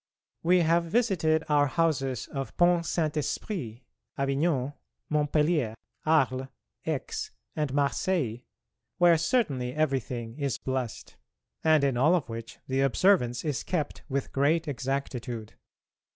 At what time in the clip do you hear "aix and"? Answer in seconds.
6.85-7.71